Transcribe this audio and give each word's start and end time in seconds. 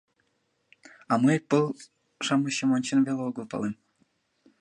—А 1.11 1.13
мый 1.23 1.37
пыл-шамычым 1.49 2.69
ончен 2.75 2.99
веле 3.07 3.21
огыл 3.29 3.45
палем. 3.51 3.73